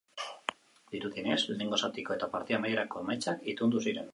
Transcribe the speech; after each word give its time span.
Dirudienez, 0.95 1.35
lehenengo 1.51 1.79
zatiko 1.87 2.15
eta 2.17 2.31
partida 2.37 2.61
amaierako 2.61 3.05
emaitzak 3.07 3.47
itundu 3.55 3.85
ziren. 3.89 4.09